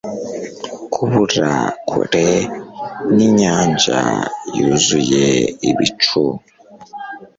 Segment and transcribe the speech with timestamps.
[0.93, 1.53] Kubura
[1.87, 2.29] kure
[3.13, 3.99] nkinyanja
[4.57, 5.25] yuzuye
[5.69, 6.21] ibicu